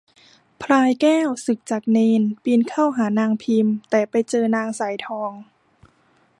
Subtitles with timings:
[0.61, 5.31] พลายแก้วสึกจากเณร ปีนเข้าหานางพิม แต่ไปเจอนางสายทอง